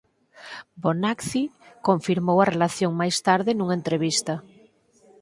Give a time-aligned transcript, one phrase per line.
[0.83, 1.43] Bonacci
[1.87, 4.33] confirmou a relación máis tarde nunha entrevista.